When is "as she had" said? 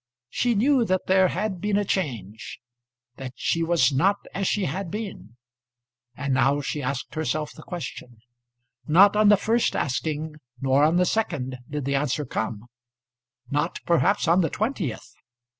4.33-4.89